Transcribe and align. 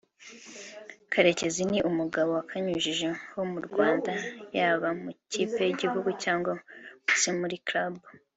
Karekezi 1.11 1.61
ni 1.71 1.79
umugabo 1.89 2.29
wakanyujijeho 2.37 3.37
mu 3.51 3.59
Rwanda 3.67 4.11
yaba 4.57 4.87
mu 4.99 5.07
ikipe 5.17 5.59
y’Igihugu 5.65 6.09
cyangwa 6.23 6.53
se 7.19 7.29
muri 7.39 7.57
Club 7.67 7.93